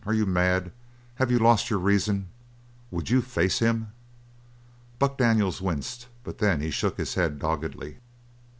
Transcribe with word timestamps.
"Are 0.03 0.15
you 0.15 0.25
mad? 0.25 0.71
Have 1.17 1.29
you 1.29 1.37
lost 1.37 1.69
your 1.69 1.77
reason? 1.77 2.29
Would 2.89 3.11
you 3.11 3.21
face 3.21 3.59
him?" 3.59 3.91
Buck 4.97 5.15
Daniels 5.15 5.61
winced, 5.61 6.07
but 6.23 6.39
he 6.39 6.43
then 6.47 6.71
shook 6.71 6.97
his 6.97 7.13
head 7.13 7.37
doggedly. 7.37 7.97